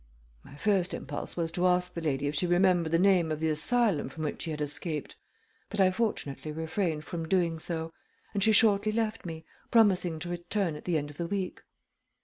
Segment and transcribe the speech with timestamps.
[0.43, 3.51] My first impulse was to ask the lady if she remembered the name of the
[3.51, 5.15] asylum from which she had escaped,
[5.69, 7.93] but I fortunately refrained from doing so,
[8.33, 11.61] and she shortly left me, promising to return at the end of the week.